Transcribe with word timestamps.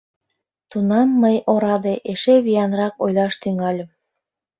Тунам 0.69 1.09
мый, 1.21 1.35
ораде, 1.53 1.93
эше 2.11 2.35
виянрак 2.45 2.93
ойлаш 3.03 3.33
тӱҥальым... 3.41 3.89